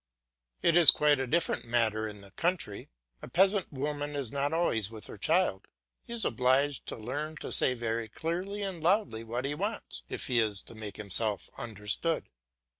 It 0.63 0.75
is 0.75 0.89
quite 0.89 1.19
a 1.19 1.27
different 1.27 1.63
matter 1.65 2.07
in 2.07 2.21
the 2.21 2.31
country. 2.31 2.89
A 3.21 3.27
peasant 3.27 3.71
woman 3.71 4.15
is 4.15 4.31
not 4.31 4.51
always 4.51 4.89
with 4.89 5.05
her 5.05 5.17
child; 5.19 5.67
he 6.01 6.11
is 6.11 6.25
obliged 6.25 6.87
to 6.87 6.95
learn 6.97 7.35
to 7.35 7.51
say 7.51 7.75
very 7.75 8.07
clearly 8.07 8.63
and 8.63 8.81
loudly 8.81 9.23
what 9.23 9.45
he 9.45 9.53
wants, 9.53 10.01
if 10.09 10.25
he 10.25 10.39
is 10.39 10.63
to 10.63 10.73
make 10.73 10.97
himself 10.97 11.51
understood. 11.55 12.29